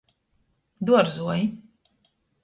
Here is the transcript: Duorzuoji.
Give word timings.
Duorzuoji. 0.85 1.43